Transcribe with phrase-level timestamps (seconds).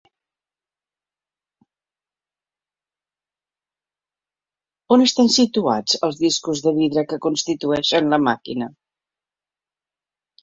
[4.95, 8.71] On estan situats els discos de vidre que constitueixen la màquina?